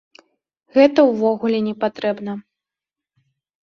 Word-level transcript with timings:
Гэта 0.77 1.05
ўвогуле 1.11 1.59
не 1.69 1.75
патрэбна. 1.87 2.31